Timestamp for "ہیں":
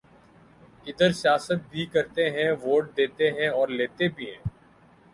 2.31-2.49, 3.31-3.49, 4.31-4.43